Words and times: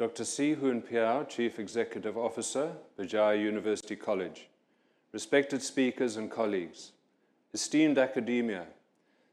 Dr. 0.00 0.24
Si 0.24 0.54
Hoon 0.54 0.80
Piao, 0.80 1.28
Chief 1.28 1.58
Executive 1.58 2.16
Officer, 2.16 2.72
Berjaya 2.98 3.38
University 3.38 3.94
College, 3.94 4.48
respected 5.12 5.60
speakers 5.60 6.16
and 6.16 6.30
colleagues, 6.30 6.92
esteemed 7.52 7.98
academia, 7.98 8.64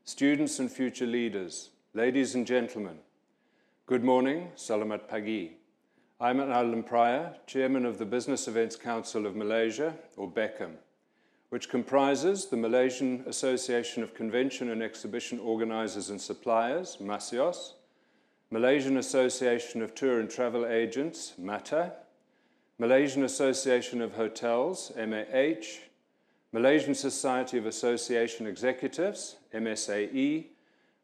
students 0.04 0.60
and 0.60 0.70
future 0.70 1.06
leaders, 1.06 1.70
ladies 1.94 2.36
and 2.36 2.46
gentlemen, 2.46 2.98
good 3.86 4.04
morning, 4.04 4.52
Salamat 4.58 5.08
Pagi. 5.08 5.52
I'm 6.20 6.42
Alan 6.42 6.84
Pryor, 6.84 7.36
Chairman 7.46 7.86
of 7.86 7.98
the 7.98 8.06
Business 8.06 8.50
Events 8.50 8.76
Council 8.76 9.26
of 9.26 9.38
Malaysia, 9.38 9.94
or 10.18 10.30
BCEM, 10.30 10.74
which 11.48 11.70
comprises 11.70 12.48
the 12.48 12.58
Malaysian 12.58 13.24
Association 13.26 14.04
of 14.04 14.14
Convention 14.14 14.72
and 14.72 14.84
Exhibition 14.84 15.40
Organizers 15.40 16.10
and 16.10 16.20
Suppliers, 16.20 16.98
MACEOS, 17.00 17.76
Malaysian 18.50 18.98
Association 18.98 19.82
of 19.82 19.94
Tour 19.94 20.20
and 20.20 20.30
Travel 20.30 20.66
Agents, 20.66 21.34
MATA, 21.38 21.92
Malaysian 22.80 23.24
Association 23.24 24.02
of 24.02 24.14
Hotels, 24.14 24.92
MAH, 24.96 25.80
Malaysian 26.54 26.96
Society 26.96 27.58
of 27.58 27.66
Association 27.66 28.48
Executives, 28.48 29.36
MSAE, 29.54 30.46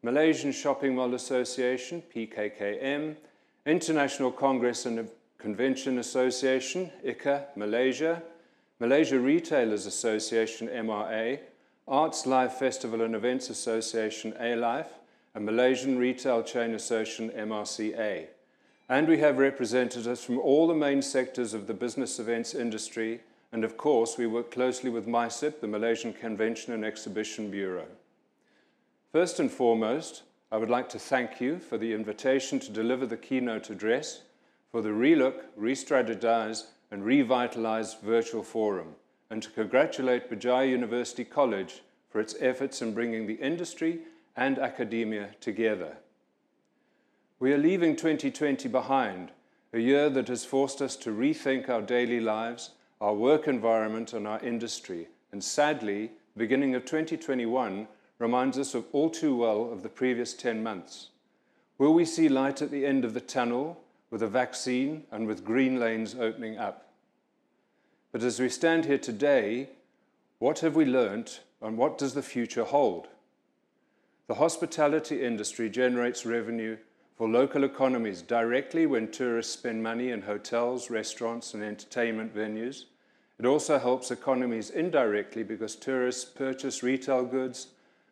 Malaysian 0.02 0.54
Shopping 0.54 0.96
Mall 0.96 1.14
Association, 1.14 2.02
PKKM, 2.16 3.16
International 3.66 4.32
Congress 4.32 4.86
and 4.86 5.10
Convention 5.38 5.98
Association, 5.98 6.92
ICCA, 7.06 7.46
Malaysia, 7.58 8.24
Malaysia 8.80 9.20
Retailers 9.20 9.86
Association, 9.86 10.70
MRA, 10.70 11.40
Arts 11.88 12.26
Live 12.26 12.58
Festival 12.58 13.02
and 13.02 13.16
Events 13.16 13.50
Association, 13.50 14.34
ALIFE, 14.40 14.88
a 15.36 15.40
Malaysian 15.40 15.98
Retail 15.98 16.44
Chain 16.44 16.76
Association, 16.76 17.32
MRCA. 17.32 18.28
And 18.88 19.08
we 19.08 19.18
have 19.18 19.38
representatives 19.40 20.24
from 20.24 20.38
all 20.40 20.68
the 20.68 20.76
main 20.76 21.02
sectors 21.02 21.54
of 21.54 21.66
the 21.66 21.74
business 21.74 22.20
events 22.20 22.54
industry, 22.54 23.22
and 23.52 23.64
of 23.64 23.76
course, 23.76 24.18
we 24.18 24.28
work 24.28 24.52
closely 24.52 24.90
with 24.90 25.08
MyCEB, 25.08 25.60
the 25.60 25.68
Malaysian 25.68 26.14
Convention 26.14 26.74
and 26.74 26.86
Exhibition 26.86 27.50
Bureau. 27.50 27.88
First 29.12 29.40
and 29.40 29.50
foremost, 29.52 30.24
I 30.52 30.58
would 30.58 30.70
like 30.70 30.90
to 30.90 31.00
thank 31.00 31.42
you 31.42 31.58
for 31.58 31.80
the 31.80 31.94
invitation 31.94 32.60
to 32.60 32.72
deliver 32.72 33.08
the 33.08 33.18
keynote 33.18 33.72
address 33.72 34.22
for 34.72 34.82
the 34.82 34.90
Relook, 34.90 35.46
Restrategize, 35.60 36.66
and 36.92 37.04
Revitalize 37.04 37.96
virtual 38.04 38.44
forum, 38.44 38.96
and 39.32 39.42
to 39.42 39.50
congratulate 39.50 40.30
Berjaya 40.30 40.70
University 40.70 41.24
College 41.24 41.82
for 42.10 42.20
its 42.20 42.36
efforts 42.40 42.84
in 42.84 42.94
bringing 42.94 43.26
the 43.26 43.36
industry 43.36 44.02
and 44.36 44.58
academia 44.60 45.30
together. 45.40 45.98
We 47.40 47.54
are 47.54 47.58
leaving 47.58 47.96
2020 47.96 48.70
behind, 48.70 49.32
a 49.74 49.80
year 49.80 50.10
that 50.10 50.28
has 50.28 50.46
forced 50.46 50.82
us 50.82 50.96
to 50.98 51.12
rethink 51.12 51.68
our 51.68 51.82
daily 51.82 52.20
lives, 52.20 52.72
our 53.02 53.14
work 53.14 53.48
environment, 53.48 54.14
and 54.14 54.28
our 54.28 54.40
industry. 54.40 55.08
And 55.32 55.44
sadly, 55.44 56.12
the 56.36 56.40
beginning 56.40 56.76
of 56.76 56.86
2021 56.86 57.88
reminds 58.20 58.58
us 58.58 58.74
of 58.74 58.86
all 58.92 59.10
too 59.10 59.36
well 59.36 59.72
of 59.72 59.84
the 59.84 59.90
previous 59.90 60.34
10 60.34 60.64
months. 60.64 61.10
Will 61.78 61.94
we 61.94 62.06
see 62.06 62.30
light 62.30 62.62
at 62.62 62.72
the 62.72 62.86
end 62.86 63.04
of 63.04 63.14
the 63.14 63.22
tunnel 63.22 63.82
with 64.10 64.24
a 64.24 64.28
vaccine 64.28 65.04
and 65.12 65.28
with 65.28 65.44
green 65.44 65.80
lanes 65.80 66.16
opening 66.16 66.58
up? 66.58 66.94
But 68.12 68.24
as 68.24 68.40
we 68.40 68.48
stand 68.48 68.86
here 68.86 69.00
today, 69.00 69.70
what 70.40 70.60
have 70.60 70.76
we 70.76 70.86
learnt 70.86 71.42
and 71.62 71.78
what 71.78 71.98
does 71.98 72.14
the 72.14 72.22
future 72.22 72.64
hold? 72.64 73.08
The 74.28 74.36
hospitality 74.36 75.22
industry 75.22 75.70
generates 75.70 76.26
revenue 76.26 76.78
for 77.18 77.28
local 77.28 77.64
economies 77.64 78.22
directly 78.22 78.86
when 78.86 79.12
tourists 79.12 79.54
spend 79.54 79.84
money 79.84 80.12
in 80.12 80.22
hotels, 80.22 80.90
restaurants, 80.90 81.54
and 81.54 81.62
entertainment 81.62 82.34
venues. 82.34 82.86
It 83.38 83.46
also 83.46 83.78
helps 83.80 84.12
economies 84.12 84.70
indirectly 84.70 85.44
because 85.44 85.76
tourists 85.76 86.24
purchase 86.24 86.82
retail 86.82 87.26
goods, 87.26 87.68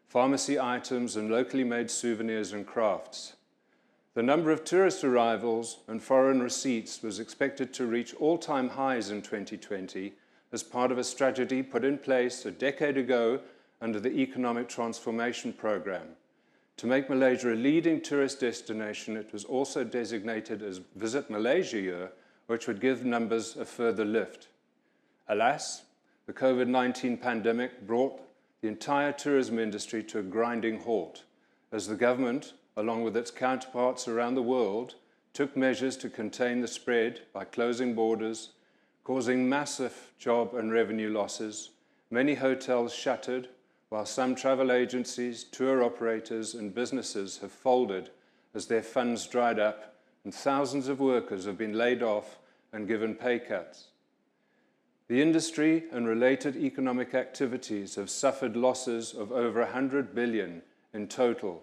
pharmacy 0.09 0.59
items, 0.59 1.15
and 1.15 1.31
locally 1.31 1.63
made 1.63 1.89
souvenirs 1.89 2.51
and 2.51 2.67
crafts. 2.67 3.33
The 4.13 4.23
number 4.23 4.51
of 4.51 4.65
tourist 4.65 5.05
arrivals 5.05 5.77
and 5.87 6.03
foreign 6.03 6.41
receipts 6.41 7.01
was 7.01 7.21
expected 7.21 7.73
to 7.75 7.85
reach 7.85 8.13
all-time 8.15 8.69
highs 8.69 9.09
in 9.09 9.21
2020 9.21 10.11
as 10.51 10.63
part 10.63 10.91
of 10.91 10.97
a 10.97 11.03
strategy 11.05 11.63
put 11.63 11.85
in 11.85 11.97
place 11.97 12.45
a 12.45 12.51
decade 12.51 12.97
ago 12.97 13.39
under 13.81 13.99
the 13.99 14.11
Economic 14.11 14.69
Transformation 14.69 15.51
Programme. 15.51 16.09
To 16.77 16.87
make 16.87 17.09
Malaysia 17.09 17.53
a 17.53 17.55
leading 17.55 18.01
tourist 18.01 18.39
destination, 18.39 19.17
it 19.17 19.33
was 19.33 19.43
also 19.43 19.83
designated 19.83 20.61
as 20.61 20.81
Visit 20.95 21.29
Malaysia 21.29 21.79
Year, 21.79 22.11
which 22.47 22.67
would 22.67 22.79
give 22.79 23.03
numbers 23.05 23.55
a 23.55 23.65
further 23.65 24.05
lift. 24.05 24.47
Alas, 25.27 25.83
the 26.27 26.33
COVID-19 26.33 27.21
pandemic 27.21 27.85
brought 27.85 28.21
the 28.61 28.67
entire 28.67 29.11
tourism 29.11 29.59
industry 29.59 30.03
to 30.03 30.19
a 30.19 30.23
grinding 30.23 30.79
halt 30.79 31.23
as 31.71 31.87
the 31.87 31.95
government, 31.95 32.53
along 32.77 33.03
with 33.03 33.15
its 33.15 33.31
counterparts 33.31 34.07
around 34.07 34.35
the 34.35 34.41
world, 34.41 34.95
took 35.33 35.55
measures 35.55 35.95
to 35.97 36.09
contain 36.09 36.61
the 36.61 36.67
spread 36.67 37.21
by 37.33 37.45
closing 37.45 37.95
borders, 37.95 38.49
causing 39.03 39.47
massive 39.47 40.11
job 40.19 40.53
and 40.53 40.71
revenue 40.71 41.09
losses. 41.09 41.69
Many 42.09 42.35
hotels 42.35 42.93
shuttered, 42.93 43.47
while 43.91 44.05
some 44.05 44.33
travel 44.33 44.71
agencies, 44.71 45.43
tour 45.43 45.83
operators, 45.83 46.53
and 46.53 46.73
businesses 46.73 47.39
have 47.39 47.51
folded 47.51 48.09
as 48.55 48.67
their 48.67 48.81
funds 48.81 49.27
dried 49.27 49.59
up 49.59 49.95
and 50.23 50.33
thousands 50.33 50.87
of 50.87 51.01
workers 51.01 51.43
have 51.43 51.57
been 51.57 51.77
laid 51.77 52.01
off 52.01 52.37
and 52.71 52.87
given 52.87 53.13
pay 53.13 53.37
cuts. 53.37 53.87
The 55.09 55.21
industry 55.21 55.83
and 55.91 56.07
related 56.07 56.55
economic 56.55 57.13
activities 57.13 57.95
have 57.95 58.09
suffered 58.09 58.55
losses 58.55 59.13
of 59.13 59.33
over 59.33 59.59
100 59.59 60.15
billion 60.15 60.61
in 60.93 61.09
total. 61.09 61.61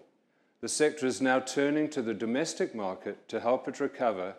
The 0.61 0.69
sector 0.69 1.07
is 1.07 1.23
now 1.23 1.39
turning 1.39 1.89
to 1.89 2.03
the 2.03 2.13
domestic 2.13 2.75
market 2.75 3.27
to 3.29 3.39
help 3.39 3.67
it 3.67 3.79
recover, 3.79 4.35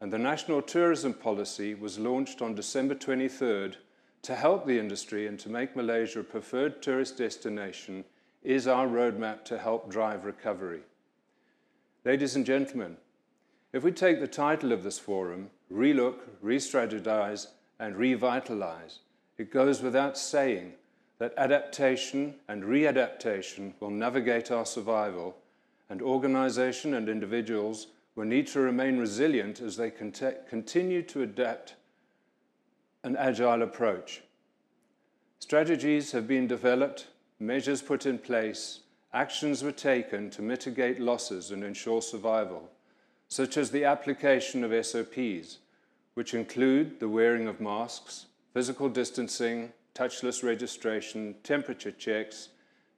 and 0.00 0.12
the 0.12 0.18
National 0.18 0.62
Tourism 0.62 1.12
Policy 1.12 1.74
was 1.74 1.98
launched 1.98 2.40
on 2.40 2.54
December 2.54 2.94
23rd 2.94 3.78
to 4.22 4.36
help 4.36 4.64
the 4.64 4.78
industry 4.78 5.26
and 5.26 5.38
to 5.40 5.48
make 5.48 5.74
Malaysia 5.74 6.20
a 6.20 6.24
preferred 6.24 6.80
tourist 6.80 7.18
destination 7.18 8.04
is 8.42 8.68
our 8.68 8.86
roadmap 8.86 9.44
to 9.44 9.58
help 9.58 9.90
drive 9.90 10.24
recovery. 10.24 10.80
Ladies 12.04 12.36
and 12.36 12.46
gentlemen, 12.46 12.96
if 13.72 13.82
we 13.82 13.90
take 13.90 14.20
the 14.20 14.28
title 14.28 14.72
of 14.72 14.82
this 14.82 14.98
forum, 14.98 15.50
Relook, 15.72 16.18
Restrategize, 16.44 17.48
and 17.78 17.96
Revitalize, 17.96 19.00
it 19.38 19.50
goes 19.50 19.82
without 19.82 20.16
saying 20.16 20.74
that 21.18 21.34
adaptation 21.36 22.34
and 22.48 22.62
readaptation 22.62 23.72
will 23.80 23.90
navigate 23.90 24.50
our 24.50 24.66
survival, 24.66 25.36
and 25.88 26.02
organization 26.02 26.94
and 26.94 27.08
individuals 27.08 27.88
will 28.14 28.24
need 28.24 28.46
to 28.48 28.60
remain 28.60 28.98
resilient 28.98 29.60
as 29.60 29.76
they 29.76 29.90
continue 29.90 31.02
to 31.02 31.22
adapt 31.22 31.74
an 33.04 33.16
agile 33.16 33.62
approach. 33.62 34.22
Strategies 35.40 36.12
have 36.12 36.28
been 36.28 36.46
developed, 36.46 37.08
measures 37.40 37.82
put 37.82 38.06
in 38.06 38.18
place, 38.18 38.80
actions 39.12 39.62
were 39.62 39.72
taken 39.72 40.30
to 40.30 40.42
mitigate 40.42 41.00
losses 41.00 41.50
and 41.50 41.64
ensure 41.64 42.00
survival, 42.00 42.70
such 43.28 43.56
as 43.56 43.70
the 43.70 43.84
application 43.84 44.62
of 44.62 44.86
SOPs, 44.86 45.58
which 46.14 46.34
include 46.34 47.00
the 47.00 47.08
wearing 47.08 47.48
of 47.48 47.60
masks, 47.60 48.26
physical 48.54 48.88
distancing, 48.88 49.72
touchless 49.94 50.42
registration, 50.42 51.34
temperature 51.42 51.90
checks, 51.90 52.50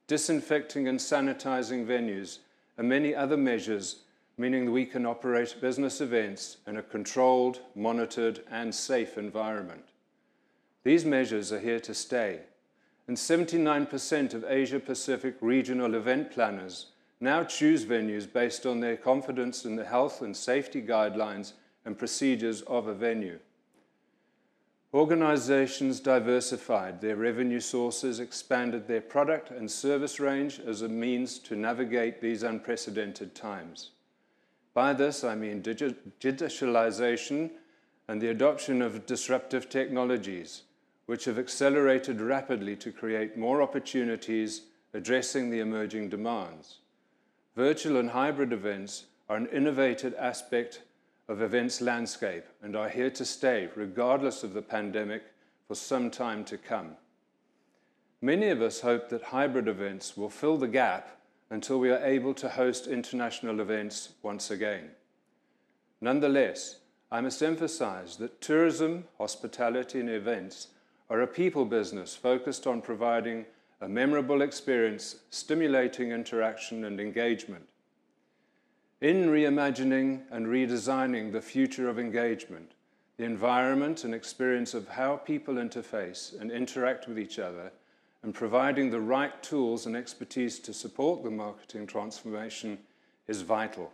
disinfecting 0.06 0.86
and 0.86 0.98
sanitizing 0.98 1.86
venues, 1.86 2.38
and 2.76 2.88
many 2.88 3.14
other 3.14 3.36
measures 3.36 4.04
meaning 4.36 4.64
that 4.64 4.72
we 4.72 4.84
can 4.84 5.06
operate 5.06 5.60
business 5.60 6.00
events 6.00 6.56
in 6.66 6.76
a 6.76 6.82
controlled, 6.82 7.60
monitored, 7.74 8.42
and 8.50 8.74
safe 8.74 9.16
environment. 9.16 9.84
These 10.84 11.06
measures 11.06 11.50
are 11.50 11.60
here 11.60 11.80
to 11.80 11.94
stay, 11.94 12.40
and 13.08 13.16
79% 13.16 14.34
of 14.34 14.44
Asia-Pacific 14.44 15.36
regional 15.40 15.94
event 15.94 16.30
planners 16.30 16.86
now 17.20 17.42
choose 17.42 17.86
venues 17.86 18.30
based 18.30 18.66
on 18.66 18.80
their 18.80 18.98
confidence 18.98 19.64
in 19.64 19.76
the 19.76 19.84
health 19.84 20.20
and 20.20 20.36
safety 20.36 20.82
guidelines 20.82 21.54
and 21.86 21.98
procedures 21.98 22.60
of 22.62 22.86
a 22.86 22.94
venue. 22.94 23.38
Organizations 24.92 26.00
diversified 26.00 27.00
their 27.00 27.16
revenue 27.16 27.60
sources, 27.60 28.20
expanded 28.20 28.86
their 28.86 29.00
product 29.00 29.50
and 29.50 29.70
service 29.70 30.20
range 30.20 30.60
as 30.60 30.82
a 30.82 30.88
means 30.88 31.38
to 31.40 31.56
navigate 31.56 32.20
these 32.20 32.42
unprecedented 32.42 33.34
times. 33.34 33.90
By 34.74 34.92
this, 34.92 35.24
I 35.24 35.34
mean 35.34 35.62
digi 35.62 35.96
digitalization 36.20 37.50
and 38.06 38.20
the 38.20 38.28
adoption 38.28 38.82
of 38.82 39.06
disruptive 39.06 39.68
technologies, 39.68 40.62
which 41.06 41.26
have 41.26 41.38
accelerated 41.38 42.20
rapidly 42.20 42.76
to 42.76 42.92
create 42.92 43.36
more 43.36 43.60
opportunities 43.60 44.62
addressing 44.92 45.50
the 45.50 45.60
emerging 45.60 46.08
demands. 46.08 46.78
Virtual 47.56 47.96
and 47.96 48.10
hybrid 48.10 48.52
events 48.52 49.04
are 49.28 49.36
an 49.36 49.46
innovative 49.46 50.14
aspect 50.18 50.82
of 51.28 51.40
events 51.40 51.80
landscape 51.80 52.44
and 52.62 52.76
are 52.76 52.88
here 52.88 53.10
to 53.10 53.24
stay, 53.24 53.68
regardless 53.74 54.42
of 54.42 54.54
the 54.54 54.62
pandemic, 54.62 55.22
for 55.66 55.74
some 55.74 56.10
time 56.10 56.44
to 56.44 56.58
come. 56.58 56.96
Many 58.20 58.48
of 58.48 58.62
us 58.62 58.80
hope 58.80 59.08
that 59.10 59.22
hybrid 59.22 59.68
events 59.68 60.16
will 60.16 60.30
fill 60.30 60.56
the 60.56 60.68
gap 60.68 61.20
until 61.50 61.78
we 61.78 61.90
are 61.90 62.04
able 62.04 62.34
to 62.34 62.48
host 62.48 62.86
international 62.86 63.60
events 63.60 64.10
once 64.22 64.50
again. 64.50 64.90
Nonetheless, 66.00 66.80
I 67.12 67.20
must 67.20 67.42
emphasize 67.42 68.16
that 68.16 68.40
tourism, 68.40 69.04
hospitality, 69.18 70.00
and 70.00 70.10
events 70.10 70.68
are 71.10 71.20
a 71.20 71.26
people 71.26 71.64
business 71.64 72.16
focused 72.16 72.66
on 72.66 72.80
providing 72.80 73.44
a 73.80 73.88
memorable 73.88 74.42
experience, 74.42 75.16
stimulating 75.30 76.12
interaction 76.12 76.84
and 76.84 77.00
engagement. 77.00 77.68
In 79.00 79.26
reimagining 79.26 80.22
and 80.30 80.46
redesigning 80.46 81.30
the 81.30 81.42
future 81.42 81.88
of 81.88 81.98
engagement, 81.98 82.72
the 83.18 83.24
environment 83.24 84.04
and 84.04 84.14
experience 84.14 84.72
of 84.72 84.88
how 84.88 85.16
people 85.16 85.54
interface 85.54 86.40
and 86.40 86.50
interact 86.50 87.06
with 87.06 87.18
each 87.18 87.38
other, 87.38 87.70
and 88.22 88.34
providing 88.34 88.90
the 88.90 89.00
right 89.00 89.42
tools 89.42 89.84
and 89.84 89.94
expertise 89.94 90.58
to 90.58 90.72
support 90.72 91.22
the 91.22 91.30
marketing 91.30 91.86
transformation 91.86 92.78
is 93.28 93.42
vital. 93.42 93.92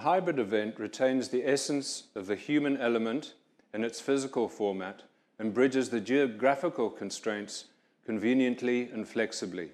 Hybrid 0.00 0.40
event 0.40 0.78
retains 0.78 1.28
the 1.28 1.46
essence 1.46 2.04
of 2.16 2.26
the 2.26 2.34
human 2.34 2.76
element 2.76 3.34
in 3.72 3.84
its 3.84 4.00
physical 4.00 4.48
format 4.48 5.02
and 5.38 5.54
bridges 5.54 5.90
the 5.90 6.00
geographical 6.00 6.90
constraints 6.90 7.66
conveniently 8.04 8.90
and 8.90 9.06
flexibly. 9.06 9.70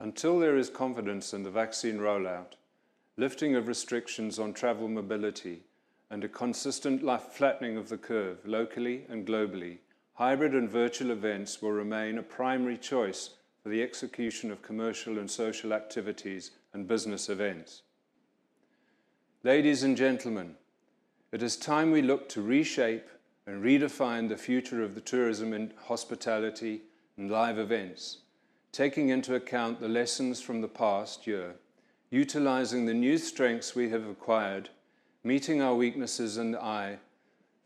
Until 0.00 0.38
there 0.38 0.56
is 0.56 0.70
confidence 0.70 1.32
in 1.32 1.42
the 1.42 1.50
vaccine 1.50 1.98
rollout, 1.98 2.52
lifting 3.16 3.56
of 3.56 3.66
restrictions 3.66 4.38
on 4.38 4.52
travel 4.52 4.88
mobility, 4.88 5.62
and 6.10 6.24
a 6.24 6.28
consistent 6.28 7.02
flattening 7.32 7.76
of 7.76 7.88
the 7.88 7.98
curve 7.98 8.38
locally 8.46 9.04
and 9.08 9.26
globally, 9.26 9.78
hybrid 10.14 10.54
and 10.54 10.70
virtual 10.70 11.10
events 11.10 11.60
will 11.60 11.72
remain 11.72 12.18
a 12.18 12.22
primary 12.22 12.78
choice 12.78 13.30
for 13.62 13.68
the 13.68 13.82
execution 13.82 14.50
of 14.50 14.62
commercial 14.62 15.18
and 15.18 15.30
social 15.30 15.72
activities 15.72 16.52
and 16.72 16.88
business 16.88 17.28
events. 17.28 17.82
Ladies 19.42 19.82
and 19.82 19.96
gentlemen, 19.96 20.54
it 21.32 21.42
is 21.42 21.56
time 21.56 21.90
we 21.90 22.02
look 22.02 22.28
to 22.30 22.40
reshape 22.42 23.08
and 23.48 23.64
redefine 23.64 24.28
the 24.28 24.36
future 24.36 24.82
of 24.82 24.94
the 24.94 25.00
tourism 25.00 25.54
and 25.54 25.72
hospitality 25.86 26.82
and 27.16 27.30
live 27.30 27.58
events, 27.58 28.18
taking 28.72 29.08
into 29.08 29.34
account 29.34 29.80
the 29.80 29.88
lessons 29.88 30.38
from 30.38 30.60
the 30.60 30.68
past 30.68 31.26
year, 31.26 31.54
utilizing 32.10 32.84
the 32.84 32.92
new 32.92 33.16
strengths 33.16 33.74
we 33.74 33.88
have 33.88 34.06
acquired 34.06 34.68
meeting 35.24 35.62
our 35.62 35.74
weaknesses 35.74 36.36
and 36.36 36.54
I, 36.56 36.98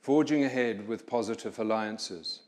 forging 0.00 0.44
ahead 0.44 0.86
with 0.86 1.06
positive 1.06 1.58
alliances. 1.58 2.42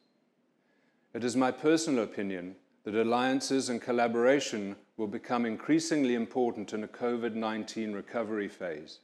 It 1.13 1.25
is 1.25 1.37
my 1.37 1.51
personal 1.51 2.05
opinion 2.05 2.55
that 2.85 2.95
alliances 2.95 3.69
and 3.69 3.83
collaboration 3.83 4.77
will 4.97 5.09
become 5.09 5.45
increasingly 5.45 6.15
important 6.15 6.73
in 6.73 6.85
a 6.85 6.89
COVID 6.89 7.35
19 7.35 7.95
recovery 7.95 8.49
phase. 8.49 9.01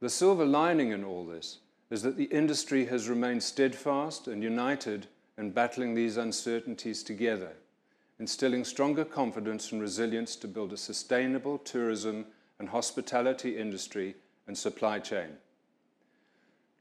The 0.00 0.08
silver 0.08 0.46
lining 0.46 0.92
in 0.92 1.04
all 1.04 1.26
this 1.26 1.58
is 1.90 2.02
that 2.02 2.16
the 2.16 2.24
industry 2.24 2.86
has 2.86 3.08
remained 3.08 3.42
steadfast 3.42 4.26
and 4.26 4.42
united 4.42 5.06
in 5.38 5.50
battling 5.50 5.94
these 5.94 6.16
uncertainties 6.16 7.02
together, 7.02 7.52
instilling 8.18 8.64
stronger 8.64 9.04
confidence 9.04 9.70
and 9.70 9.80
resilience 9.80 10.34
to 10.36 10.48
build 10.48 10.72
a 10.72 10.76
sustainable 10.76 11.58
tourism 11.58 12.26
and 12.58 12.68
hospitality 12.70 13.56
industry 13.56 14.14
and 14.46 14.56
supply 14.56 14.98
chain. 14.98 15.28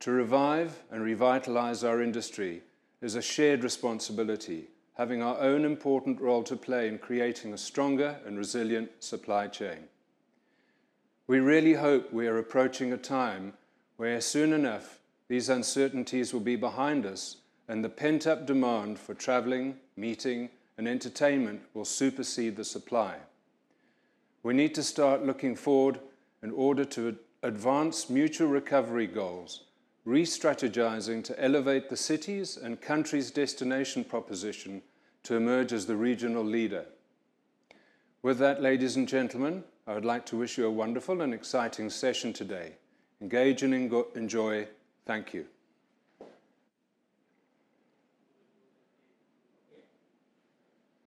To 0.01 0.11
revive 0.11 0.83
and 0.91 1.03
revitalize 1.03 1.83
our 1.83 2.01
industry 2.01 2.61
is 3.01 3.15
a 3.15 3.21
shared 3.21 3.63
responsibility, 3.63 4.69
having 4.97 5.21
our 5.21 5.39
own 5.39 5.65
important 5.65 6.19
role 6.19 6.43
to 6.43 6.55
play 6.55 6.87
in 6.87 6.97
creating 6.97 7.53
a 7.53 7.57
stronger 7.57 8.17
and 8.25 8.37
resilient 8.37 8.89
supply 8.99 9.47
chain. 9.47 9.87
We 11.27 11.39
really 11.39 11.73
hope 11.73 12.13
we 12.13 12.27
are 12.27 12.37
approaching 12.37 12.93
a 12.93 12.97
time 12.97 13.53
where 13.97 14.19
soon 14.21 14.53
enough 14.53 14.99
these 15.27 15.49
uncertainties 15.49 16.33
will 16.33 16.41
be 16.41 16.55
behind 16.55 17.05
us 17.05 17.37
and 17.67 17.83
the 17.83 17.89
pent 17.89 18.27
up 18.27 18.45
demand 18.45 18.99
for 18.99 19.13
travelling, 19.13 19.75
meeting, 19.97 20.49
and 20.77 20.87
entertainment 20.87 21.61
will 21.73 21.85
supersede 21.85 22.55
the 22.55 22.65
supply. 22.65 23.15
We 24.43 24.53
need 24.53 24.75
to 24.75 24.83
start 24.83 25.25
looking 25.25 25.55
forward 25.55 25.99
in 26.43 26.51
order 26.51 26.85
to 26.85 27.17
advance 27.41 28.09
mutual 28.09 28.47
recovery 28.47 29.07
goals, 29.07 29.63
re 30.03 30.23
strategizing 30.23 31.23
to 31.23 31.43
elevate 31.43 31.89
the 31.89 31.97
city's 31.97 32.57
and 32.57 32.79
country's 32.79 33.31
destination 33.31 34.03
proposition 34.03 34.83
to 35.23 35.35
emerge 35.35 35.73
as 35.73 35.87
the 35.87 35.95
regional 35.95 36.43
leader. 36.43 36.85
With 38.21 38.37
that, 38.39 38.61
ladies 38.61 38.95
and 38.95 39.07
gentlemen, 39.07 39.63
I 39.87 39.93
would 39.93 40.05
like 40.05 40.25
to 40.27 40.37
wish 40.37 40.57
you 40.57 40.65
a 40.65 40.71
wonderful 40.71 41.21
and 41.21 41.33
exciting 41.33 41.89
session 41.89 42.33
today. 42.33 42.73
Engage 43.21 43.63
and 43.63 43.73
enjoy. 44.15 44.67
Thank 45.05 45.33
you. 45.33 45.45